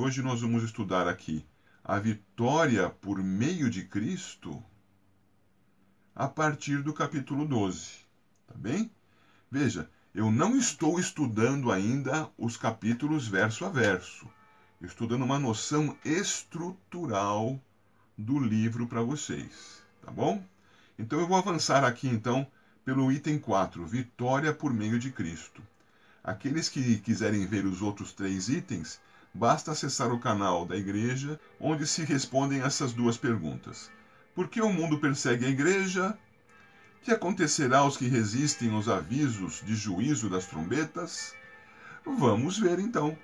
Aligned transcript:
hoje 0.00 0.22
nós 0.22 0.40
vamos 0.40 0.62
estudar 0.62 1.06
aqui 1.06 1.44
a 1.84 1.98
vitória 1.98 2.88
por 2.88 3.22
meio 3.22 3.68
de 3.68 3.84
Cristo 3.84 4.62
a 6.16 6.26
partir 6.26 6.82
do 6.82 6.94
capítulo 6.94 7.44
12. 7.46 7.86
Tá 8.46 8.54
bem? 8.56 8.90
Veja, 9.50 9.90
eu 10.14 10.30
não 10.30 10.56
estou 10.56 10.98
estudando 10.98 11.70
ainda 11.70 12.30
os 12.38 12.56
capítulos 12.56 13.28
verso 13.28 13.66
a 13.66 13.68
verso. 13.68 14.26
Eu 14.80 14.86
estou 14.86 15.06
dando 15.06 15.26
uma 15.26 15.38
noção 15.38 15.94
estrutural 16.02 17.60
do 18.16 18.38
livro 18.38 18.86
para 18.86 19.02
vocês, 19.02 19.82
tá 20.02 20.10
bom? 20.10 20.42
Então 20.98 21.20
eu 21.20 21.28
vou 21.28 21.36
avançar 21.36 21.84
aqui 21.84 22.08
então 22.08 22.46
pelo 22.86 23.12
item 23.12 23.38
4, 23.38 23.86
vitória 23.86 24.54
por 24.54 24.72
meio 24.72 24.98
de 24.98 25.10
Cristo. 25.10 25.62
Aqueles 26.24 26.70
que 26.70 26.96
quiserem 27.00 27.46
ver 27.46 27.66
os 27.66 27.82
outros 27.82 28.14
três 28.14 28.48
itens, 28.48 28.98
basta 29.32 29.72
acessar 29.72 30.12
o 30.12 30.18
canal 30.18 30.66
da 30.66 30.76
igreja, 30.76 31.38
onde 31.58 31.86
se 31.86 32.04
respondem 32.04 32.62
essas 32.62 32.92
duas 32.92 33.16
perguntas. 33.16 33.90
Por 34.34 34.48
que 34.48 34.60
o 34.60 34.72
mundo 34.72 34.98
persegue 34.98 35.46
a 35.46 35.48
igreja? 35.48 36.18
Que 37.02 37.12
acontecerá 37.12 37.78
aos 37.78 37.96
que 37.96 38.06
resistem 38.06 38.72
aos 38.72 38.88
avisos 38.88 39.62
de 39.64 39.74
juízo 39.74 40.28
das 40.28 40.46
trombetas? 40.46 41.34
Vamos 42.04 42.58
ver 42.58 42.78
então. 42.78 43.16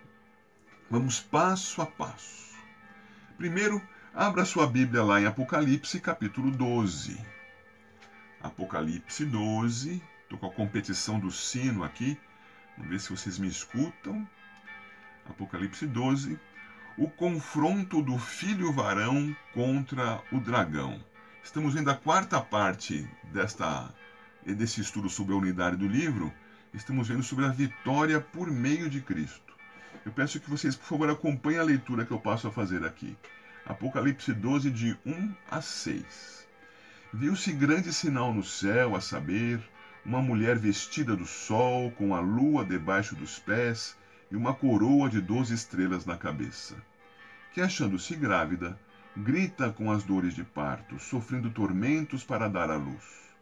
Vamos 0.91 1.21
passo 1.21 1.83
a 1.83 1.87
passo. 1.87 2.55
Primeiro, 3.37 3.83
abra 4.15 4.45
sua 4.45 4.67
Bíblia 4.67 5.03
lá 5.03 5.21
em 5.21 5.27
Apocalipse, 5.27 6.01
capítulo 6.01 6.51
12. 6.51 7.21
Apocalipse 8.41 9.25
12. 9.25 10.03
Estou 10.23 10.39
com 10.39 10.47
a 10.47 10.53
competição 10.53 11.19
do 11.19 11.31
sino 11.31 11.85
aqui. 11.85 12.19
Vamos 12.77 12.91
ver 12.91 13.01
se 13.01 13.11
vocês 13.11 13.39
me 13.39 13.49
escutam. 13.49 14.27
Apocalipse 15.29 15.87
12. 15.87 16.39
O 16.97 17.09
confronto 17.11 18.01
do 18.01 18.19
filho 18.19 18.73
varão 18.73 19.37
contra 19.53 20.23
o 20.33 20.41
dragão. 20.41 20.99
Estamos 21.43 21.75
vendo 21.75 21.91
a 21.91 21.95
quarta 21.95 22.41
parte 22.41 23.09
desta, 23.33 23.93
desse 24.45 24.81
estudo 24.81 25.11
sobre 25.11 25.35
a 25.35 25.37
unidade 25.37 25.77
do 25.77 25.87
livro. 25.87 26.33
Estamos 26.73 27.09
vendo 27.09 27.23
sobre 27.23 27.45
a 27.45 27.49
vitória 27.49 28.21
por 28.21 28.51
meio 28.51 28.89
de 28.89 29.01
Cristo. 29.01 29.55
Eu 30.05 30.13
peço 30.13 30.41
que 30.41 30.49
vocês, 30.49 30.75
por 30.75 30.87
favor, 30.87 31.11
acompanhem 31.11 31.61
a 31.61 31.65
leitura 31.65 32.07
que 32.07 32.13
eu 32.13 32.21
passo 32.21 32.49
a 32.49 32.53
fazer 32.53 32.85
aqui. 32.85 33.17
Apocalipse 33.67 34.33
12, 34.33 34.71
de 34.71 34.97
1 35.05 35.35
a 35.51 35.61
6. 35.61 36.47
Viu-se 37.13 37.53
grande 37.53 37.93
sinal 37.93 38.33
no 38.33 38.45
céu, 38.45 38.95
a 38.95 39.01
saber, 39.01 39.61
uma 40.05 40.23
mulher 40.23 40.59
vestida 40.59 41.17
do 41.17 41.27
sol, 41.27 41.91
com 41.93 42.15
a 42.15 42.21
lua 42.21 42.65
debaixo 42.65 43.15
dos 43.15 43.39
pés 43.39 43.97
e 44.31 44.37
uma 44.37 44.55
coroa 44.55 45.09
de 45.09 45.21
doze 45.21 45.55
estrelas 45.55 46.05
na 46.05 46.17
cabeça, 46.17 46.77
que, 47.53 47.61
achando-se 47.61 48.15
grávida, 48.17 48.79
grita 49.17 49.73
com 49.73 49.91
as 49.91 50.05
dores 50.05 50.35
de 50.35 50.45
parto, 50.45 50.99
sofrendo 50.99 51.51
tormentos 51.51 52.23
para 52.25 52.49
dar 52.49 52.71
à 52.71 52.77
luz. 52.77 53.35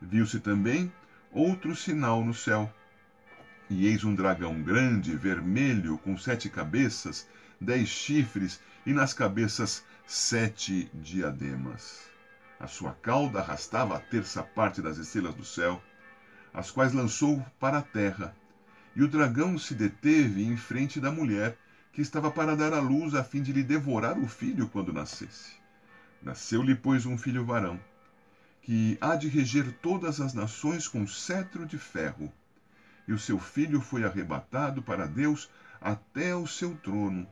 Viu-se 0.00 0.40
também 0.40 0.92
outro 1.32 1.74
sinal 1.74 2.24
no 2.24 2.34
céu. 2.34 2.72
E 3.70 3.86
eis 3.86 4.04
um 4.04 4.14
dragão 4.14 4.62
grande, 4.62 5.16
vermelho, 5.16 5.98
com 5.98 6.16
sete 6.16 6.48
cabeças, 6.48 7.28
dez 7.60 7.88
chifres 7.88 8.60
e 8.86 8.92
nas 8.92 9.12
cabeças 9.12 9.84
sete 10.06 10.90
diademas. 10.94 12.08
A 12.58 12.66
sua 12.66 12.92
cauda 12.92 13.40
arrastava 13.40 13.96
a 13.96 14.00
terça 14.00 14.42
parte 14.42 14.80
das 14.80 14.96
estrelas 14.96 15.34
do 15.34 15.44
céu, 15.44 15.82
as 16.52 16.70
quais 16.70 16.92
lançou 16.92 17.44
para 17.60 17.78
a 17.78 17.82
terra. 17.82 18.34
E 18.94 19.02
o 19.02 19.08
dragão 19.08 19.58
se 19.58 19.74
deteve 19.74 20.44
em 20.44 20.56
frente 20.56 21.00
da 21.00 21.10
mulher, 21.10 21.56
que 21.92 22.02
estava 22.02 22.30
para 22.30 22.56
dar 22.56 22.72
à 22.72 22.80
luz 22.80 23.14
a 23.14 23.24
fim 23.24 23.42
de 23.42 23.52
lhe 23.52 23.62
devorar 23.62 24.18
o 24.18 24.28
filho 24.28 24.68
quando 24.68 24.92
nascesse. 24.92 25.52
Nasceu-lhe, 26.22 26.74
pois, 26.74 27.06
um 27.06 27.16
filho 27.16 27.44
varão, 27.44 27.80
que 28.62 28.98
há 29.00 29.16
de 29.16 29.28
reger 29.28 29.72
todas 29.80 30.20
as 30.20 30.34
nações 30.34 30.88
com 30.88 31.06
cetro 31.06 31.64
de 31.64 31.78
ferro. 31.78 32.32
E 33.06 33.12
o 33.12 33.18
seu 33.18 33.38
filho 33.38 33.80
foi 33.80 34.04
arrebatado 34.04 34.82
para 34.82 35.06
Deus 35.06 35.48
até 35.80 36.34
o 36.34 36.46
seu 36.46 36.74
trono. 36.76 37.26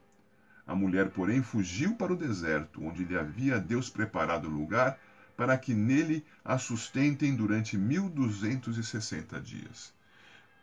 A 0.66 0.74
mulher, 0.74 1.10
porém, 1.10 1.42
fugiu 1.42 1.94
para 1.94 2.12
o 2.12 2.16
deserto, 2.16 2.82
onde 2.82 3.04
lhe 3.04 3.16
havia 3.16 3.60
Deus 3.60 3.88
preparado 3.88 4.48
lugar 4.48 4.98
para 5.36 5.56
que 5.58 5.74
nele 5.74 6.24
a 6.44 6.58
sustentem 6.58 7.36
durante 7.36 7.76
1260 7.76 9.40
dias. 9.40 9.92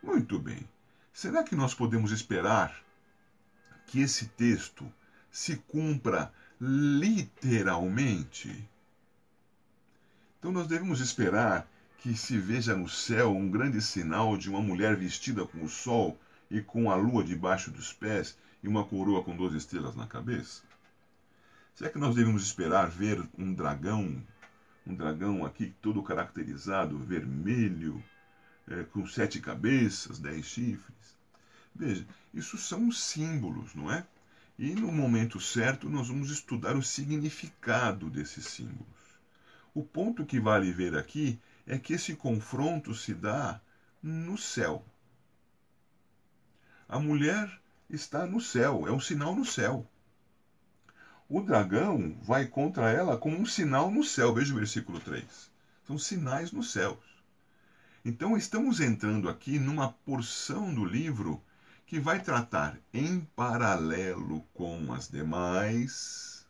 Muito 0.02 0.38
bem. 0.38 0.68
Será 1.14 1.42
que 1.44 1.54
nós 1.54 1.72
podemos 1.72 2.10
esperar 2.10 2.76
que 3.86 4.00
esse 4.00 4.26
texto 4.26 4.92
se 5.30 5.58
cumpra 5.58 6.32
literalmente? 6.60 8.68
Então 10.36 10.50
nós 10.50 10.66
devemos 10.66 10.98
esperar 10.98 11.68
que 11.98 12.16
se 12.16 12.36
veja 12.36 12.74
no 12.74 12.88
céu 12.88 13.30
um 13.30 13.48
grande 13.48 13.80
sinal 13.80 14.36
de 14.36 14.50
uma 14.50 14.60
mulher 14.60 14.96
vestida 14.96 15.46
com 15.46 15.62
o 15.62 15.68
sol 15.68 16.18
e 16.50 16.60
com 16.60 16.90
a 16.90 16.96
lua 16.96 17.22
debaixo 17.22 17.70
dos 17.70 17.92
pés 17.92 18.36
e 18.60 18.66
uma 18.66 18.84
coroa 18.84 19.22
com 19.22 19.36
duas 19.36 19.54
estrelas 19.54 19.94
na 19.94 20.08
cabeça? 20.08 20.62
Será 21.76 21.90
que 21.90 21.98
nós 21.98 22.16
devemos 22.16 22.42
esperar 22.42 22.90
ver 22.90 23.24
um 23.38 23.54
dragão 23.54 24.20
um 24.86 24.94
dragão 24.94 25.46
aqui 25.46 25.74
todo 25.80 26.02
caracterizado, 26.02 26.98
vermelho, 26.98 28.04
é, 28.68 28.84
com 28.84 29.06
sete 29.06 29.40
cabeças, 29.40 30.18
dez 30.18 30.46
chifres. 30.46 31.16
Veja, 31.74 32.06
isso 32.32 32.56
são 32.56 32.90
símbolos, 32.90 33.74
não 33.74 33.90
é? 33.90 34.06
E 34.58 34.74
no 34.74 34.92
momento 34.92 35.40
certo 35.40 35.88
nós 35.88 36.08
vamos 36.08 36.30
estudar 36.30 36.76
o 36.76 36.82
significado 36.82 38.08
desses 38.08 38.46
símbolos. 38.46 38.86
O 39.74 39.82
ponto 39.82 40.24
que 40.24 40.38
vale 40.38 40.72
ver 40.72 40.96
aqui 40.96 41.38
é 41.66 41.78
que 41.78 41.94
esse 41.94 42.14
confronto 42.14 42.94
se 42.94 43.12
dá 43.12 43.60
no 44.02 44.38
céu. 44.38 44.84
A 46.88 47.00
mulher 47.00 47.50
está 47.90 48.26
no 48.26 48.40
céu, 48.40 48.86
é 48.86 48.92
um 48.92 49.00
sinal 49.00 49.34
no 49.34 49.44
céu 49.44 49.88
o 51.28 51.40
dragão 51.40 52.16
vai 52.22 52.46
contra 52.46 52.90
ela 52.90 53.16
como 53.16 53.36
um 53.36 53.46
sinal 53.46 53.90
no 53.90 54.04
céu. 54.04 54.34
Veja 54.34 54.52
o 54.52 54.56
versículo 54.56 55.00
3. 55.00 55.24
São 55.86 55.98
sinais 55.98 56.52
nos 56.52 56.70
céus. 56.70 56.98
Então, 58.06 58.36
estamos 58.36 58.80
entrando 58.80 59.30
aqui 59.30 59.58
numa 59.58 59.90
porção 59.90 60.74
do 60.74 60.84
livro 60.84 61.42
que 61.86 61.98
vai 61.98 62.22
tratar 62.22 62.78
em 62.92 63.20
paralelo 63.34 64.42
com 64.52 64.92
as 64.92 65.08
demais 65.08 66.46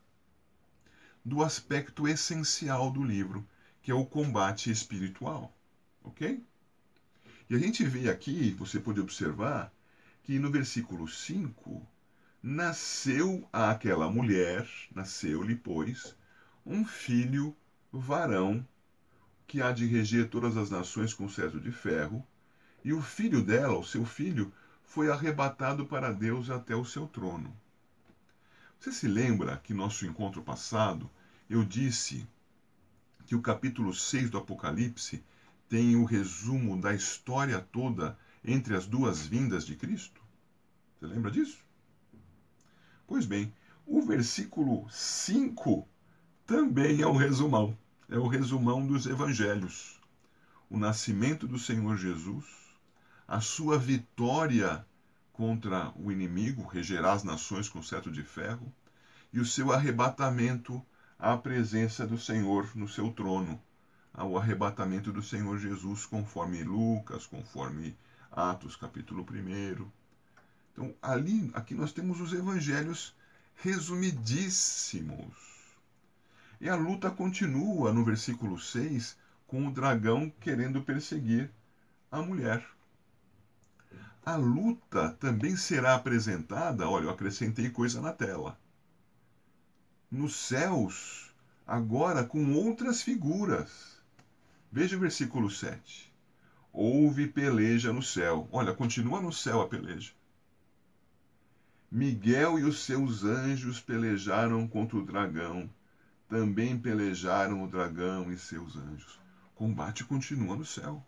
do 1.24 1.44
aspecto 1.44 2.08
essencial 2.08 2.90
do 2.90 3.04
livro, 3.04 3.46
que 3.80 3.92
é 3.92 3.94
o 3.94 4.04
combate 4.04 4.68
espiritual. 4.68 5.56
Ok? 6.02 6.42
E 7.48 7.54
a 7.54 7.58
gente 7.60 7.84
vê 7.84 8.10
aqui, 8.10 8.50
você 8.58 8.80
pode 8.80 9.00
observar, 9.00 9.72
que 10.24 10.40
no 10.40 10.50
versículo 10.50 11.06
5 11.06 11.86
nasceu 12.42 13.48
àquela 13.52 14.10
mulher, 14.10 14.68
nasceu-lhe, 14.92 15.54
pois, 15.54 16.16
um 16.66 16.84
filho 16.84 17.56
varão, 17.92 18.66
que 19.46 19.60
há 19.62 19.72
de 19.72 19.86
reger 19.86 20.28
todas 20.28 20.56
as 20.56 20.70
nações 20.70 21.14
com 21.14 21.28
cetro 21.28 21.60
de 21.60 21.70
ferro, 21.70 22.26
e 22.84 22.92
o 22.92 23.00
filho 23.00 23.42
dela, 23.42 23.78
o 23.78 23.84
seu 23.84 24.04
filho, 24.04 24.52
foi 24.84 25.10
arrebatado 25.10 25.86
para 25.86 26.12
Deus 26.12 26.50
até 26.50 26.74
o 26.76 26.84
seu 26.84 27.06
trono. 27.06 27.54
Você 28.78 28.92
se 28.92 29.08
lembra 29.08 29.56
que 29.56 29.72
nosso 29.72 30.04
encontro 30.04 30.42
passado 30.42 31.10
eu 31.48 31.64
disse 31.64 32.26
que 33.26 33.34
o 33.34 33.40
capítulo 33.40 33.94
6 33.94 34.30
do 34.30 34.38
Apocalipse 34.38 35.24
tem 35.68 35.96
o 35.96 36.04
resumo 36.04 36.78
da 36.78 36.94
história 36.94 37.60
toda 37.60 38.16
entre 38.44 38.76
as 38.76 38.86
duas 38.86 39.26
vindas 39.26 39.64
de 39.64 39.74
Cristo? 39.74 40.20
Você 40.98 41.06
lembra 41.06 41.30
disso? 41.30 41.64
Pois 43.06 43.24
bem, 43.24 43.52
o 43.86 44.02
versículo 44.02 44.86
5 44.90 45.88
também 46.46 47.00
é 47.00 47.06
um 47.06 47.16
resumão. 47.16 47.76
É 48.08 48.18
o 48.18 48.26
resumão 48.26 48.86
dos 48.86 49.06
evangelhos. 49.06 49.98
O 50.68 50.78
nascimento 50.78 51.46
do 51.46 51.58
Senhor 51.58 51.96
Jesus, 51.96 52.44
a 53.26 53.40
sua 53.40 53.78
vitória 53.78 54.84
contra 55.32 55.90
o 55.96 56.12
inimigo, 56.12 56.66
regerá 56.66 57.12
as 57.12 57.24
nações 57.24 57.68
com 57.68 57.82
cetro 57.82 58.12
de 58.12 58.22
ferro, 58.22 58.72
e 59.32 59.40
o 59.40 59.46
seu 59.46 59.72
arrebatamento 59.72 60.84
à 61.18 61.36
presença 61.36 62.06
do 62.06 62.18
Senhor 62.18 62.70
no 62.74 62.86
seu 62.88 63.10
trono, 63.10 63.60
ao 64.12 64.36
arrebatamento 64.36 65.10
do 65.10 65.22
Senhor 65.22 65.58
Jesus, 65.58 66.04
conforme 66.04 66.62
Lucas, 66.62 67.26
conforme 67.26 67.96
Atos 68.30 68.76
capítulo 68.76 69.26
1. 69.28 69.86
Então, 70.72 70.94
ali, 71.00 71.50
aqui 71.54 71.74
nós 71.74 71.92
temos 71.92 72.20
os 72.20 72.32
evangelhos 72.32 73.14
resumidíssimos. 73.56 75.53
E 76.60 76.68
a 76.68 76.74
luta 76.76 77.10
continua 77.10 77.92
no 77.92 78.04
versículo 78.04 78.58
6 78.58 79.16
com 79.46 79.66
o 79.66 79.72
dragão 79.72 80.30
querendo 80.40 80.82
perseguir 80.82 81.50
a 82.10 82.22
mulher. 82.22 82.64
a 84.24 84.36
luta 84.36 85.10
também 85.20 85.56
será 85.56 85.94
apresentada. 85.94 86.88
Olha, 86.88 87.04
eu 87.04 87.10
acrescentei 87.10 87.68
coisa 87.70 88.00
na 88.00 88.12
tela. 88.12 88.58
Nos 90.10 90.34
céus, 90.36 91.34
agora 91.66 92.24
com 92.24 92.54
outras 92.54 93.02
figuras. 93.02 93.98
Veja 94.72 94.96
o 94.96 95.00
versículo 95.00 95.50
7. 95.50 96.12
Houve 96.72 97.26
peleja 97.28 97.92
no 97.92 98.02
céu. 98.02 98.48
Olha, 98.50 98.72
continua 98.72 99.20
no 99.20 99.32
céu 99.32 99.60
a 99.60 99.68
peleja. 99.68 100.12
Miguel 101.90 102.58
e 102.58 102.64
os 102.64 102.84
seus 102.84 103.24
anjos 103.24 103.80
pelejaram 103.80 104.66
contra 104.66 104.96
o 104.96 105.04
dragão. 105.04 105.70
Também 106.28 106.78
pelejaram 106.78 107.62
o 107.62 107.68
dragão 107.68 108.32
e 108.32 108.38
seus 108.38 108.76
anjos. 108.76 109.20
O 109.52 109.56
combate 109.56 110.04
continua 110.04 110.56
no 110.56 110.64
céu. 110.64 111.04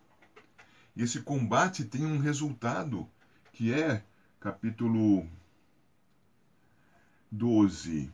E 0.95 1.03
esse 1.03 1.21
combate 1.21 1.85
tem 1.85 2.07
um 2.07 2.19
resultado, 2.19 3.09
que 3.53 3.73
é 3.73 4.05
capítulo 4.41 5.29
12, 7.31 8.13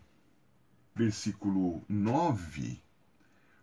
versículo 0.94 1.84
9. 1.88 2.80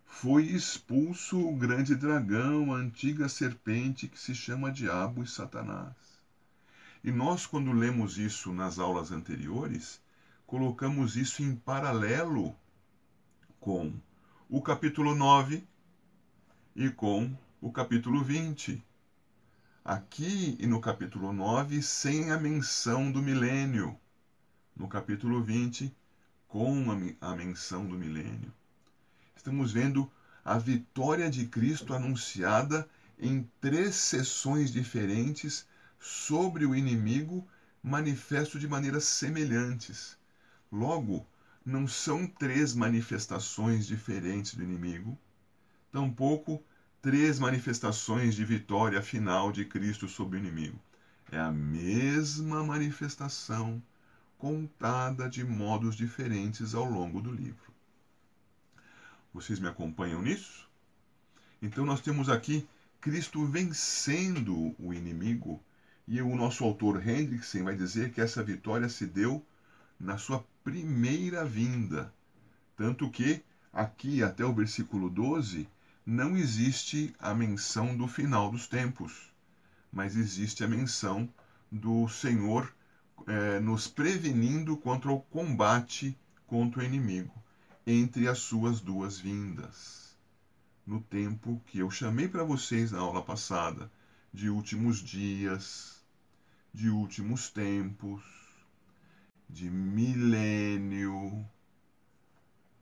Foi 0.05 0.43
expulso 0.43 1.39
o 1.39 1.55
grande 1.55 1.95
dragão, 1.95 2.73
a 2.73 2.77
antiga 2.77 3.29
serpente 3.29 4.07
que 4.07 4.19
se 4.19 4.35
chama 4.35 4.71
Diabo 4.71 5.23
e 5.23 5.27
Satanás. 5.27 5.95
E 7.03 7.11
nós, 7.11 7.45
quando 7.45 7.71
lemos 7.71 8.17
isso 8.17 8.51
nas 8.51 8.79
aulas 8.79 9.11
anteriores, 9.11 10.01
colocamos 10.45 11.15
isso 11.15 11.41
em 11.41 11.55
paralelo 11.55 12.55
com 13.59 13.93
o 14.49 14.61
capítulo 14.61 15.13
9 15.13 15.67
e 16.75 16.89
com 16.89 17.35
o 17.61 17.71
capítulo 17.71 18.23
20. 18.23 18.81
Aqui 19.83 20.55
e 20.59 20.65
no 20.65 20.79
capítulo 20.79 21.33
9, 21.33 21.81
sem 21.81 22.31
a 22.31 22.37
menção 22.37 23.11
do 23.11 23.21
milênio. 23.21 23.99
No 24.75 24.87
capítulo 24.87 25.43
20, 25.43 25.93
com 26.47 26.85
a 27.19 27.35
menção 27.35 27.85
do 27.85 27.95
milênio. 27.95 28.53
Estamos 29.35 29.73
vendo 29.73 30.09
a 30.43 30.57
vitória 30.57 31.29
de 31.29 31.45
Cristo 31.45 31.93
anunciada 31.93 32.89
em 33.19 33.49
três 33.59 33.95
sessões 33.95 34.71
diferentes 34.71 35.67
sobre 35.99 36.65
o 36.65 36.73
inimigo 36.73 37.45
manifesto 37.83 38.57
de 38.57 38.67
maneiras 38.67 39.03
semelhantes. 39.03 40.17
Logo, 40.71 41.25
não 41.65 41.87
são 41.87 42.25
três 42.25 42.73
manifestações 42.73 43.85
diferentes 43.85 44.55
do 44.55 44.63
inimigo, 44.63 45.17
tampouco 45.91 46.63
três 47.01 47.39
manifestações 47.39 48.35
de 48.35 48.43
vitória 48.43 49.01
final 49.01 49.51
de 49.51 49.65
Cristo 49.65 50.07
sobre 50.07 50.37
o 50.37 50.39
inimigo. 50.39 50.79
É 51.31 51.39
a 51.39 51.51
mesma 51.51 52.63
manifestação 52.63 53.81
contada 54.37 55.29
de 55.29 55.43
modos 55.43 55.95
diferentes 55.95 56.73
ao 56.73 56.85
longo 56.85 57.21
do 57.21 57.31
livro. 57.31 57.73
Vocês 59.33 59.59
me 59.59 59.67
acompanham 59.67 60.21
nisso? 60.21 60.67
Então, 61.61 61.85
nós 61.85 62.01
temos 62.01 62.29
aqui 62.29 62.67
Cristo 62.99 63.45
vencendo 63.45 64.75
o 64.79 64.93
inimigo 64.93 65.63
e 66.07 66.21
o 66.21 66.35
nosso 66.35 66.63
autor 66.63 67.05
Hendrickson 67.07 67.63
vai 67.63 67.75
dizer 67.75 68.11
que 68.11 68.19
essa 68.19 68.43
vitória 68.43 68.89
se 68.89 69.05
deu 69.05 69.45
na 69.99 70.17
sua 70.17 70.45
primeira 70.63 71.43
vinda. 71.43 72.13
Tanto 72.75 73.09
que 73.09 73.43
aqui 73.73 74.23
até 74.23 74.45
o 74.45 74.53
versículo 74.53 75.09
12 75.09 75.67
não 76.05 76.37
existe 76.37 77.13
a 77.19 77.33
menção 77.33 77.95
do 77.95 78.07
final 78.07 78.49
dos 78.49 78.67
tempos, 78.67 79.31
mas 79.91 80.15
existe 80.15 80.63
a 80.63 80.67
menção 80.67 81.27
do 81.71 82.07
Senhor 82.07 82.73
é, 83.27 83.59
nos 83.59 83.87
prevenindo 83.87 84.77
contra 84.77 85.11
o 85.11 85.19
combate 85.19 86.17
contra 86.47 86.81
o 86.81 86.83
inimigo 86.83 87.33
entre 87.85 88.27
as 88.27 88.39
suas 88.39 88.79
duas 88.79 89.19
vindas. 89.19 90.15
No 90.85 91.01
tempo 91.01 91.61
que 91.67 91.79
eu 91.79 91.89
chamei 91.89 92.27
para 92.27 92.43
vocês 92.43 92.91
na 92.91 92.99
aula 92.99 93.21
passada 93.21 93.91
de 94.33 94.49
últimos 94.49 94.99
dias, 94.99 96.03
de 96.73 96.89
últimos 96.89 97.49
tempos, 97.49 98.21
de 99.49 99.69
milênio. 99.69 101.45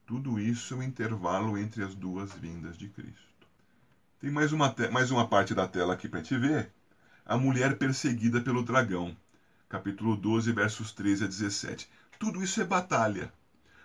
Tudo 0.05 0.39
isso 0.39 0.73
é 0.73 0.77
um 0.77 0.83
intervalo 0.83 1.57
entre 1.57 1.83
as 1.83 1.95
duas 1.95 2.33
vindas 2.33 2.77
de 2.77 2.89
Cristo. 2.89 3.47
Tem 4.19 4.29
mais 4.29 4.51
uma, 4.51 4.75
mais 4.91 5.09
uma 5.09 5.27
parte 5.27 5.55
da 5.55 5.67
tela 5.67 5.93
aqui 5.93 6.09
para 6.09 6.21
te 6.21 6.37
ver. 6.37 6.71
A 7.25 7.37
mulher 7.37 7.77
perseguida 7.77 8.41
pelo 8.41 8.63
dragão. 8.63 9.15
Capítulo 9.69 10.15
12, 10.15 10.51
versos 10.51 10.91
13 10.91 11.23
a 11.23 11.27
17. 11.27 11.89
Tudo 12.19 12.43
isso 12.43 12.59
é 12.61 12.65
batalha. 12.65 13.31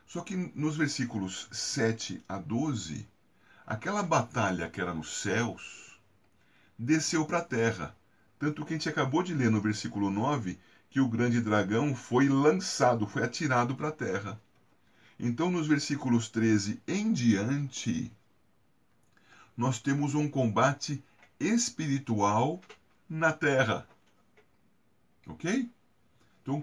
Só 0.06 0.20
que 0.22 0.36
nos 0.54 0.76
versículos 0.76 1.48
7 1.52 2.22
a 2.28 2.38
12, 2.38 3.06
aquela 3.66 4.02
batalha 4.02 4.68
que 4.68 4.80
era 4.80 4.92
nos 4.92 5.20
céus 5.20 6.00
desceu 6.78 7.24
para 7.24 7.38
a 7.38 7.44
terra 7.44 7.94
tanto 8.42 8.64
que 8.64 8.74
a 8.74 8.76
gente 8.76 8.88
acabou 8.88 9.22
de 9.22 9.32
ler 9.32 9.52
no 9.52 9.60
versículo 9.60 10.10
9 10.10 10.58
que 10.92 11.00
o 11.00 11.08
grande 11.08 11.40
dragão 11.40 11.96
foi 11.96 12.28
lançado, 12.28 13.06
foi 13.06 13.24
atirado 13.24 13.74
para 13.74 13.88
a 13.88 13.92
terra. 13.92 14.38
Então, 15.18 15.50
nos 15.50 15.66
versículos 15.66 16.28
13 16.28 16.82
em 16.86 17.14
diante, 17.14 18.12
nós 19.56 19.80
temos 19.80 20.14
um 20.14 20.28
combate 20.28 21.02
espiritual 21.40 22.60
na 23.08 23.32
terra. 23.32 23.88
Ok? 25.26 25.70
Então, 26.42 26.62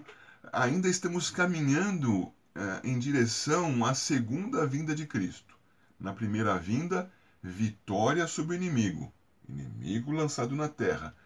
ainda 0.52 0.88
estamos 0.88 1.28
caminhando 1.28 2.32
eh, 2.54 2.80
em 2.84 3.00
direção 3.00 3.84
à 3.84 3.94
segunda 3.94 4.64
vinda 4.64 4.94
de 4.94 5.08
Cristo. 5.08 5.56
Na 5.98 6.12
primeira 6.12 6.56
vinda, 6.56 7.10
vitória 7.42 8.28
sobre 8.28 8.54
o 8.54 8.58
inimigo. 8.58 9.12
Inimigo 9.48 10.12
lançado 10.12 10.54
na 10.54 10.68
terra 10.68 11.16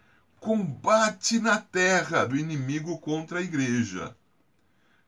combate 0.45 1.39
na 1.39 1.59
terra 1.59 2.23
do 2.23 2.37
inimigo 2.37 2.99
contra 2.99 3.39
a 3.39 3.41
igreja. 3.41 4.15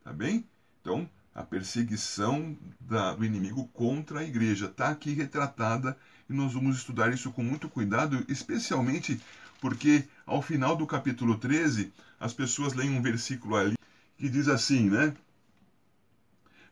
Tá 0.04 0.12
bem? 0.12 0.44
Então, 0.82 1.08
a 1.36 1.44
perseguição 1.44 2.58
da, 2.80 3.14
do 3.14 3.24
inimigo 3.24 3.68
contra 3.68 4.22
a 4.22 4.24
igreja 4.24 4.66
está 4.66 4.90
aqui 4.90 5.12
retratada 5.12 5.96
e 6.28 6.34
nós 6.34 6.54
vamos 6.54 6.78
estudar 6.78 7.14
isso 7.14 7.32
com 7.32 7.44
muito 7.44 7.70
cuidado, 7.70 8.26
especialmente 8.28 9.22
porque 9.62 10.06
ao 10.26 10.42
final 10.42 10.76
do 10.76 10.88
capítulo 10.88 11.38
13, 11.38 11.94
as 12.20 12.34
pessoas 12.34 12.74
leem 12.74 12.98
um 12.98 13.02
versículo 13.04 13.58
ali 13.58 13.76
que 14.18 14.30
diz 14.30 14.48
assim, 14.48 14.90
né? 14.90 15.14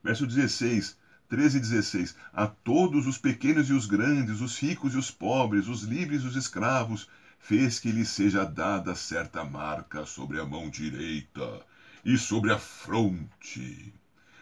Verso 0.04 0.26
16, 0.26 0.98
13 1.30 1.58
e 1.58 1.62
16: 1.62 2.16
A 2.34 2.48
todos 2.48 3.06
os 3.06 3.20
pequenos 3.20 3.70
e 3.70 3.74
os 3.74 3.86
grandes, 3.86 4.42
os 4.42 4.58
ricos 4.58 4.96
e 4.96 4.98
os 4.98 5.12
pobres, 5.12 5.68
os 5.68 5.84
livres 5.84 6.24
e 6.24 6.28
os 6.28 6.36
escravos, 6.36 7.08
fez 7.48 7.80
que 7.80 7.92
lhe 7.92 8.04
seja 8.06 8.44
dada 8.46 8.96
certa 8.96 9.44
marca 9.44 10.06
sobre 10.06 10.40
a 10.40 10.46
mão 10.46 10.70
direita 10.70 11.62
e 12.04 12.18
sobre 12.18 12.52
a 12.52 12.58
fronte, 12.58 13.94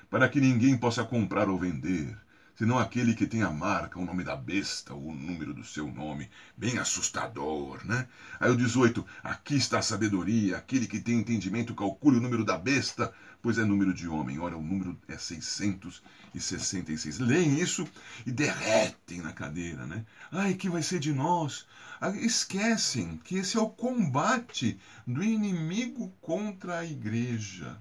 para 0.10 0.28
que 0.30 0.40
ninguém 0.40 0.78
possa 0.78 1.04
comprar 1.04 1.50
ou 1.50 1.58
vender, 1.58 2.18
senão 2.56 2.78
aquele 2.78 3.14
que 3.14 3.26
tem 3.26 3.42
a 3.42 3.50
marca, 3.50 4.00
o 4.00 4.06
nome 4.06 4.24
da 4.24 4.36
besta, 4.36 4.94
o 4.94 5.14
número 5.14 5.54
do 5.54 5.64
seu 5.64 5.92
nome, 5.92 6.30
bem 6.56 6.78
assustador, 6.78 7.86
né? 7.86 8.08
Aí 8.40 8.52
o 8.52 8.56
18, 8.56 9.06
aqui 9.24 9.56
está 9.56 9.80
a 9.80 9.82
sabedoria, 9.82 10.58
aquele 10.58 10.88
que 10.88 11.00
tem 11.00 11.20
entendimento 11.20 11.74
calcule 11.74 12.18
o 12.18 12.22
número 12.22 12.46
da 12.46 12.58
besta, 12.58 13.14
pois 13.42 13.58
é 13.58 13.66
número 13.66 13.94
de 13.94 14.08
homem. 14.08 14.40
Ora, 14.40 14.58
o 14.58 14.62
número 14.62 14.98
é 15.08 15.18
666. 15.18 17.20
Leem 17.20 17.60
isso 17.60 17.88
e 18.26 18.32
derretem 18.32 19.22
na 19.22 19.34
cadeira, 19.34 19.86
né? 19.86 20.06
Ai, 20.32 20.54
que 20.54 20.70
vai 20.70 20.82
ser 20.82 21.00
de 21.00 21.12
nós? 21.12 21.66
Ah, 22.00 22.12
esquecem 22.12 23.20
que 23.24 23.36
esse 23.36 23.58
é 23.58 23.62
o 23.62 23.70
combate 23.70 24.80
do 25.06 25.24
inimigo 25.24 26.14
contra 26.22 26.80
a 26.80 26.86
igreja. 26.86 27.78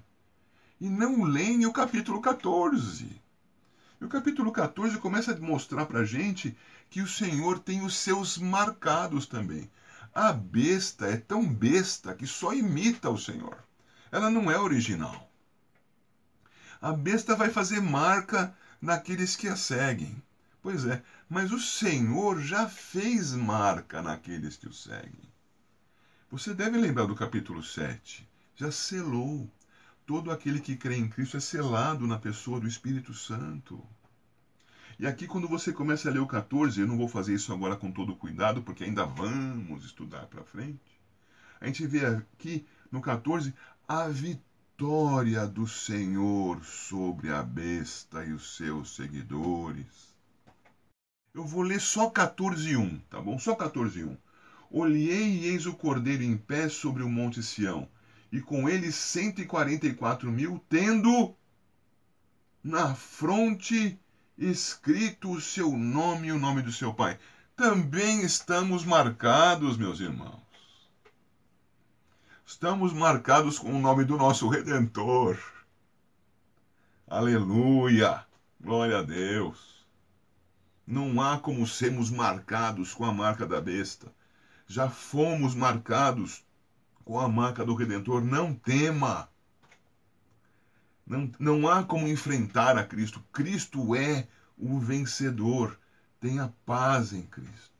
E 0.81 0.89
não 0.89 1.23
leem 1.23 1.65
o 1.65 1.71
capítulo 1.71 2.21
14. 2.21 3.22
E 4.03 4.05
o 4.05 4.09
capítulo 4.09 4.51
14 4.51 4.97
começa 4.97 5.31
a 5.31 5.39
mostrar 5.39 5.85
para 5.85 6.01
a 6.01 6.05
gente 6.05 6.57
que 6.89 7.01
o 7.01 7.07
Senhor 7.07 7.57
tem 7.57 7.85
os 7.85 7.95
seus 7.95 8.37
marcados 8.37 9.25
também. 9.25 9.71
A 10.13 10.33
besta 10.33 11.05
é 11.05 11.15
tão 11.15 11.47
besta 11.47 12.13
que 12.13 12.27
só 12.27 12.53
imita 12.53 13.09
o 13.09 13.17
Senhor. 13.17 13.63
Ela 14.11 14.29
não 14.29 14.51
é 14.51 14.59
original. 14.59 15.31
A 16.81 16.91
besta 16.91 17.33
vai 17.33 17.49
fazer 17.49 17.81
marca 17.81 18.53
naqueles 18.81 19.37
que 19.37 19.47
a 19.47 19.55
seguem. 19.55 20.21
Pois 20.61 20.85
é, 20.85 21.01
mas 21.29 21.53
o 21.53 21.59
Senhor 21.61 22.41
já 22.41 22.67
fez 22.67 23.31
marca 23.31 24.01
naqueles 24.01 24.57
que 24.57 24.67
o 24.67 24.73
seguem. 24.73 25.31
Você 26.29 26.53
deve 26.53 26.77
lembrar 26.77 27.05
do 27.05 27.15
capítulo 27.15 27.63
7. 27.63 28.29
Já 28.57 28.69
selou. 28.69 29.49
Todo 30.05 30.31
aquele 30.31 30.59
que 30.59 30.75
crê 30.75 30.97
em 30.97 31.07
Cristo 31.07 31.37
é 31.37 31.39
selado 31.39 32.05
na 32.05 32.19
pessoa 32.19 32.59
do 32.59 32.67
Espírito 32.67 33.13
Santo. 33.13 33.81
E 34.99 35.07
aqui, 35.07 35.25
quando 35.27 35.47
você 35.47 35.71
começa 35.71 36.09
a 36.09 36.11
ler 36.11 36.19
o 36.19 36.27
14, 36.27 36.81
eu 36.81 36.87
não 36.87 36.97
vou 36.97 37.07
fazer 37.07 37.33
isso 37.33 37.53
agora 37.53 37.77
com 37.77 37.89
todo 37.89 38.15
cuidado, 38.15 38.61
porque 38.61 38.83
ainda 38.83 39.05
vamos 39.05 39.85
estudar 39.85 40.25
para 40.27 40.43
frente. 40.43 40.79
a 41.61 41.65
gente 41.67 41.87
vê 41.87 42.05
aqui 42.05 42.65
no 42.91 43.01
14 43.01 43.53
a 43.87 44.07
vitória 44.09 45.47
do 45.47 45.65
Senhor 45.65 46.63
sobre 46.65 47.31
a 47.31 47.41
besta 47.41 48.25
e 48.25 48.33
os 48.33 48.57
seus 48.57 48.95
seguidores. 48.95 50.13
Eu 51.33 51.45
vou 51.45 51.61
ler 51.61 51.79
só 51.79 52.09
14:1, 52.09 52.99
tá 53.09 53.21
bom? 53.21 53.39
Só 53.39 53.55
14:1. 53.55 54.17
Olhei 54.69 55.29
e 55.29 55.45
eis 55.45 55.65
o 55.65 55.73
cordeiro 55.73 56.23
em 56.23 56.37
pé 56.37 56.67
sobre 56.67 57.03
o 57.03 57.09
monte 57.09 57.41
Sião, 57.41 57.87
e 58.33 58.41
com 58.41 58.67
ele 58.67 58.91
cento 58.91 59.41
e 59.41 59.45
quarenta 59.45 59.85
e 59.85 59.93
quatro 59.93 60.31
mil, 60.31 60.59
tendo 60.67 61.35
na 62.63 62.95
fronte 62.95 63.99
escrito 64.35 65.31
o 65.31 65.39
seu 65.39 65.71
nome 65.77 66.29
e 66.29 66.31
o 66.31 66.39
nome 66.39 66.63
do 66.63 66.71
seu 66.71 66.91
pai. 66.91 67.19
Também 67.55 68.23
estamos 68.23 68.83
marcados, 68.83 69.77
meus 69.77 69.99
irmãos. 69.99 70.41
Estamos 72.43 72.91
marcados 72.91 73.59
com 73.59 73.71
o 73.71 73.79
nome 73.79 74.03
do 74.03 74.17
nosso 74.17 74.49
Redentor. 74.49 75.37
Aleluia! 77.07 78.25
Glória 78.59 78.97
a 78.97 79.03
Deus! 79.03 79.85
Não 80.87 81.21
há 81.21 81.37
como 81.37 81.67
sermos 81.67 82.09
marcados 82.09 82.95
com 82.95 83.05
a 83.05 83.13
marca 83.13 83.45
da 83.45 83.61
besta 83.61 84.11
já 84.67 84.89
fomos 84.89 85.53
marcados 85.53 86.43
com 87.03 87.19
a 87.19 87.27
marca 87.27 87.65
do 87.65 87.75
Redentor. 87.75 88.23
Não 88.23 88.53
tema. 88.53 89.29
Não, 91.05 91.29
não 91.39 91.67
há 91.67 91.83
como 91.83 92.07
enfrentar 92.07 92.77
a 92.77 92.83
Cristo. 92.83 93.23
Cristo 93.31 93.95
é 93.95 94.27
o 94.57 94.79
vencedor. 94.79 95.77
Tenha 96.19 96.53
paz 96.65 97.11
em 97.13 97.23
Cristo. 97.23 97.73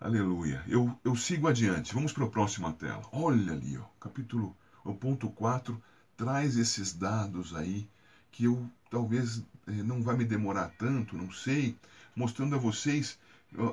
Aleluia. 0.00 0.64
Eu, 0.66 0.96
eu 1.04 1.14
sigo 1.14 1.48
adiante. 1.48 1.94
Vamos 1.94 2.12
para 2.12 2.24
a 2.24 2.30
próxima 2.30 2.72
tela. 2.72 3.02
Olha 3.12 3.52
ali, 3.52 3.78
ó, 3.78 3.84
capítulo, 4.00 4.56
o 4.84 4.94
ponto 4.94 5.30
4 5.30 5.80
traz 6.16 6.56
esses 6.56 6.92
dados 6.92 7.54
aí 7.54 7.88
que 8.30 8.44
eu 8.44 8.68
talvez 8.90 9.42
eh, 9.66 9.82
não 9.82 10.02
vai 10.02 10.16
me 10.16 10.24
demorar 10.24 10.68
tanto, 10.78 11.16
não 11.16 11.30
sei, 11.30 11.76
mostrando 12.16 12.54
a 12.54 12.58
vocês 12.58 13.18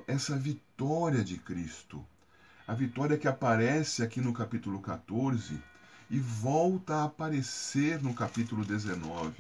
essa 0.08 0.38
vitória 0.38 1.24
de 1.24 1.38
Cristo. 1.38 2.06
A 2.70 2.76
vitória 2.76 3.18
que 3.18 3.28
aparece 3.28 4.04
aqui 4.04 4.22
no 4.22 4.32
capítulo 4.32 4.80
14 4.80 5.60
e 6.08 6.20
volta 6.20 6.98
a 6.98 7.06
aparecer 7.06 8.00
no 8.00 8.14
capítulo 8.14 8.64
19. 8.64 9.34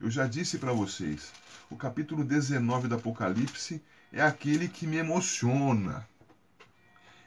Eu 0.00 0.10
já 0.10 0.26
disse 0.26 0.58
para 0.58 0.72
vocês, 0.72 1.30
o 1.70 1.76
capítulo 1.76 2.24
19 2.24 2.88
do 2.88 2.96
Apocalipse 2.96 3.80
é 4.12 4.20
aquele 4.20 4.66
que 4.66 4.84
me 4.84 4.96
emociona. 4.96 6.04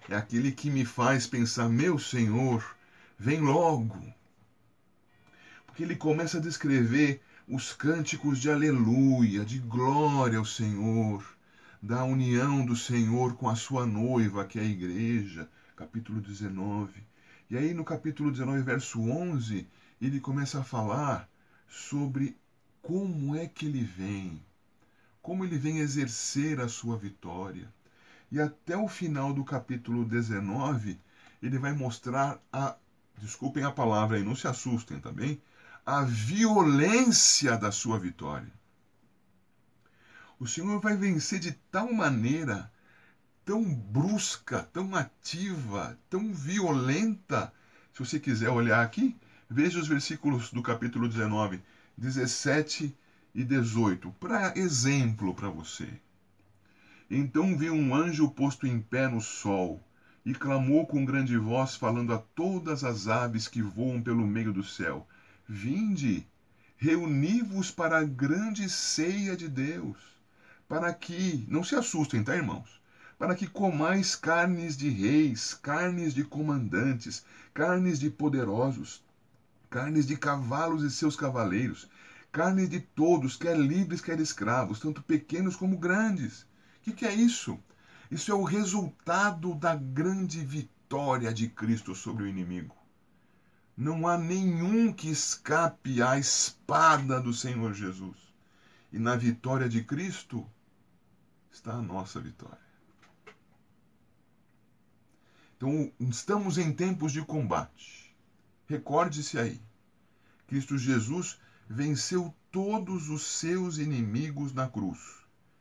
É 0.10 0.18
aquele 0.18 0.52
que 0.52 0.70
me 0.70 0.84
faz 0.84 1.26
pensar, 1.26 1.70
meu 1.70 1.98
Senhor, 1.98 2.76
vem 3.18 3.40
logo. 3.40 4.14
Porque 5.66 5.84
ele 5.84 5.96
começa 5.96 6.38
a 6.38 6.42
descrever 6.42 7.22
os 7.48 7.72
cânticos 7.72 8.40
de 8.40 8.52
aleluia, 8.52 9.46
de 9.46 9.60
glória 9.60 10.38
ao 10.38 10.44
Senhor 10.44 11.35
da 11.82 12.04
união 12.04 12.66
do 12.66 12.76
Senhor 12.76 13.36
com 13.36 13.50
a 13.50 13.56
sua 13.56 13.86
noiva, 13.86 14.46
que 14.46 14.60
é 14.60 14.62
a 14.62 14.66
igreja, 14.66 15.50
capítulo 15.76 16.22
19. 16.22 17.06
E 17.50 17.58
aí 17.58 17.74
no 17.74 17.84
capítulo 17.84 18.32
19, 18.32 18.62
verso 18.62 19.02
11, 19.02 19.68
ele 20.02 20.20
começa 20.20 20.60
a 20.60 20.64
falar 20.64 21.30
sobre 21.68 22.38
como 22.82 23.36
é 23.36 23.48
que 23.48 23.66
ele 23.66 23.84
vem, 23.84 24.44
como 25.22 25.44
ele 25.44 25.58
vem 25.58 25.80
exercer 25.80 26.60
a 26.60 26.68
sua 26.68 26.98
vitória. 26.98 27.72
E 28.32 28.40
até 28.40 28.76
o 28.76 28.88
final 28.88 29.34
do 29.34 29.44
capítulo 29.44 30.06
19, 30.06 31.00
ele 31.42 31.58
vai 31.58 31.74
mostrar 31.74 32.40
a, 32.52 32.76
desculpem 33.18 33.64
a 33.64 33.72
palavra 33.72 34.18
aí, 34.18 34.24
não 34.24 34.36
se 34.36 34.48
assustem 34.48 35.00
também, 35.00 35.36
tá 35.36 35.42
a 35.86 36.02
violência 36.02 37.56
da 37.56 37.72
sua 37.72 38.00
vitória. 38.00 38.52
O 40.38 40.46
Senhor 40.46 40.82
vai 40.82 40.98
vencer 40.98 41.40
de 41.40 41.54
tal 41.72 41.94
maneira, 41.94 42.70
tão 43.46 43.64
brusca, 43.74 44.64
tão 44.74 44.94
ativa, 44.94 45.98
tão 46.10 46.34
violenta. 46.34 47.54
Se 47.94 48.00
você 48.00 48.20
quiser 48.20 48.50
olhar 48.50 48.84
aqui, 48.84 49.16
veja 49.50 49.80
os 49.80 49.88
versículos 49.88 50.52
do 50.52 50.62
capítulo 50.62 51.08
19, 51.08 51.62
17 51.98 52.94
e 53.34 53.44
18, 53.46 54.12
para 54.20 54.58
exemplo 54.60 55.34
para 55.34 55.48
você. 55.48 55.88
Então 57.10 57.58
vi 57.58 57.70
um 57.70 57.96
anjo 57.96 58.30
posto 58.30 58.68
em 58.68 58.82
pé 58.82 59.08
no 59.08 59.22
sol 59.22 59.82
e 60.26 60.34
clamou 60.34 60.86
com 60.86 61.06
grande 61.06 61.38
voz, 61.38 61.78
falando 61.78 62.14
a 62.14 62.18
todas 62.18 62.84
as 62.84 63.08
aves 63.08 63.48
que 63.48 63.62
voam 63.62 64.02
pelo 64.02 64.28
meio 64.28 64.52
do 64.52 64.66
céu: 64.66 65.08
Vinde, 65.48 66.28
reuni-vos 66.76 67.72
para 67.72 68.00
a 68.00 68.04
grande 68.04 68.70
ceia 68.70 69.38
de 69.38 69.48
Deus 69.48 70.15
para 70.68 70.94
que, 70.94 71.46
não 71.48 71.64
se 71.64 71.76
assustem, 71.76 72.24
tá, 72.24 72.36
irmãos? 72.36 72.82
Para 73.18 73.36
que 73.36 73.48
comais 73.48 74.16
carnes 74.16 74.76
de 74.76 74.90
reis, 74.90 75.54
carnes 75.54 76.14
de 76.14 76.24
comandantes, 76.24 77.24
carnes 77.54 78.00
de 78.00 78.10
poderosos, 78.10 79.04
carnes 79.70 80.06
de 80.06 80.18
cavalos 80.18 80.84
e 80.84 80.92
seus 80.92 81.16
cavaleiros, 81.16 81.90
carne 82.32 82.68
de 82.68 82.80
todos, 82.80 83.38
quer 83.38 83.58
livres, 83.58 84.02
quer 84.02 84.20
escravos, 84.20 84.80
tanto 84.80 85.02
pequenos 85.02 85.56
como 85.56 85.78
grandes. 85.78 86.42
O 86.42 86.48
que, 86.84 86.94
que 86.94 87.06
é 87.06 87.14
isso? 87.14 87.58
Isso 88.12 88.32
é 88.32 88.36
o 88.36 88.44
resultado 88.44 89.56
da 89.56 89.76
grande 89.76 90.44
vitória 90.44 91.34
de 91.34 91.48
Cristo 91.48 91.96
sobre 91.96 92.24
o 92.24 92.28
inimigo. 92.28 92.76
Não 93.78 94.08
há 94.08 94.18
nenhum 94.18 94.94
que 94.94 95.10
escape 95.10 96.02
à 96.02 96.18
espada 96.18 97.20
do 97.20 97.34
Senhor 97.34 97.74
Jesus. 97.74 98.18
E 98.92 99.00
na 99.00 99.16
vitória 99.16 99.68
de 99.68 99.84
Cristo, 99.84 100.46
está 101.56 101.74
a 101.74 101.82
nossa 101.82 102.20
vitória. 102.20 102.60
Então, 105.56 105.92
estamos 106.02 106.58
em 106.58 106.74
tempos 106.74 107.14
de 107.14 107.22
combate. 107.22 108.14
Recorde-se 108.68 109.40
aí. 109.40 109.62
Cristo 110.48 110.78
Jesus 110.78 111.40
venceu 111.68 112.36
todos 112.52 113.10
os 113.10 113.26
seus 113.26 113.78
inimigos 113.78 114.54
na 114.54 114.68
cruz. 114.68 115.00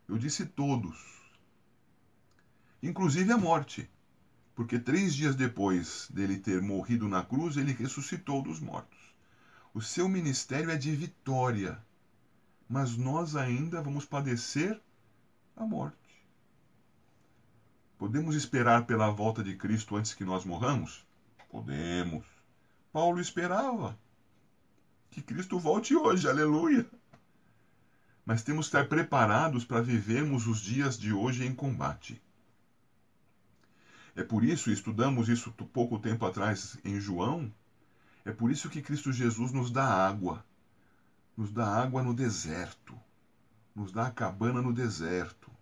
Eu 0.09 0.19
disse 0.19 0.45
todos. 0.45 0.99
Inclusive 2.83 3.33
a 3.33 3.39
morte. 3.39 3.89
Porque 4.55 4.79
três 4.79 5.15
dias 5.15 5.37
depois 5.37 6.09
dele 6.11 6.39
ter 6.39 6.61
morrido 6.61 7.09
na 7.09 7.25
cruz, 7.25 7.57
ele 7.57 7.73
ressuscitou 7.73 8.43
dos 8.43 8.61
mortos. 8.61 8.99
O 9.73 9.81
seu 9.81 10.09
ministério 10.09 10.71
é 10.71 10.77
de 10.77 10.95
vitória. 10.95 11.79
Mas 12.69 12.97
nós 12.97 13.37
ainda 13.37 13.81
vamos 13.81 14.05
padecer 14.05 14.81
a 15.57 15.65
morte. 15.65 15.97
Podemos 17.99 18.35
esperar 18.35 18.87
pela 18.87 19.11
volta 19.11 19.43
de 19.43 19.57
Cristo 19.57 19.97
antes 19.97 20.15
que 20.15 20.25
nós 20.25 20.45
morramos? 20.45 21.07
Podemos. 21.49 22.25
Paulo 22.93 23.21
esperava 23.21 23.99
que 25.11 25.23
Cristo 25.23 25.59
volte 25.59 25.95
hoje, 25.95 26.29
aleluia. 26.29 26.87
Mas 28.27 28.43
temos 28.43 28.67
que 28.67 28.77
estar 28.77 28.89
preparados 28.89 29.65
para 29.65 29.81
vivermos 29.81 30.47
os 30.47 30.61
dias 30.61 30.99
de 30.99 31.13
hoje 31.13 31.45
em 31.45 31.55
combate. 31.55 32.21
É 34.17 34.23
por 34.23 34.45
isso, 34.45 34.71
estudamos 34.71 35.29
isso 35.29 35.53
pouco 35.53 35.99
tempo 35.99 36.25
atrás 36.25 36.79
em 36.85 37.01
João, 37.01 37.53
é 38.25 38.33
por 38.33 38.51
isso 38.51 38.71
que 38.71 38.81
Cristo 38.81 39.13
Jesus 39.13 39.53
nos 39.53 39.71
dá 39.71 39.85
água. 39.85 40.45
Nos 41.37 41.53
dá 41.53 41.67
água 41.67 42.03
no 42.03 42.15
deserto. 42.15 42.99
Nos 43.75 43.93
dá 43.93 44.07
a 44.07 44.11
cabana 44.11 44.63
no 44.63 44.73
deserto 44.73 45.55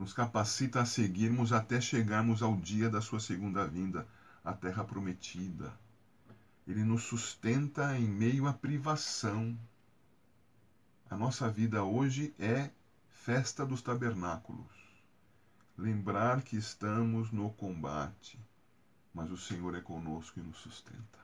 nos 0.00 0.14
capacita 0.14 0.80
a 0.80 0.86
seguirmos 0.86 1.52
até 1.52 1.78
chegarmos 1.78 2.42
ao 2.42 2.56
dia 2.56 2.88
da 2.88 3.02
sua 3.02 3.20
segunda 3.20 3.66
vinda, 3.66 4.08
a 4.42 4.54
terra 4.54 4.82
prometida. 4.82 5.78
Ele 6.66 6.82
nos 6.82 7.02
sustenta 7.02 7.94
em 7.98 8.08
meio 8.08 8.46
à 8.46 8.52
privação. 8.54 9.54
A 11.10 11.14
nossa 11.14 11.50
vida 11.50 11.84
hoje 11.84 12.34
é 12.38 12.70
festa 13.10 13.66
dos 13.66 13.82
tabernáculos. 13.82 14.72
Lembrar 15.76 16.40
que 16.40 16.56
estamos 16.56 17.30
no 17.30 17.50
combate, 17.50 18.40
mas 19.12 19.30
o 19.30 19.36
Senhor 19.36 19.74
é 19.74 19.82
conosco 19.82 20.40
e 20.40 20.42
nos 20.42 20.56
sustenta. 20.56 21.19